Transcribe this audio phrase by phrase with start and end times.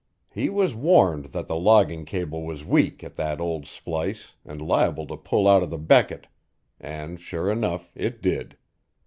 [0.33, 5.05] He was warned that the logging cable was weak at that old splice and liable
[5.05, 6.25] to pull out of the becket
[6.79, 8.57] and sure enough it did.